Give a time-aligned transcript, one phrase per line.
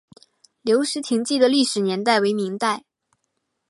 [0.63, 2.85] 留石亭记的历史年代为明代。